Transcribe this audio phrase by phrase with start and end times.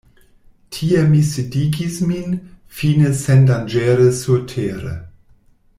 [0.75, 2.33] Tie mi sidigis min,
[2.79, 4.95] fine sendanĝere surtere.